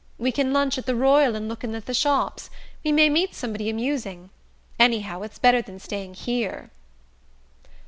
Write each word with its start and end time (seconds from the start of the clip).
We 0.17 0.31
can 0.31 0.51
lunch 0.51 0.79
at 0.79 0.87
the 0.87 0.95
Royal 0.95 1.35
and 1.35 1.47
look 1.47 1.63
in 1.63 1.73
the 1.73 1.93
shops 1.93 2.49
we 2.83 2.91
may 2.91 3.07
meet 3.07 3.35
somebody 3.35 3.69
amusing. 3.69 4.31
Anyhow, 4.79 5.21
it's 5.21 5.37
better 5.37 5.61
than 5.61 5.77
staying 5.77 6.15
here!" 6.15 6.71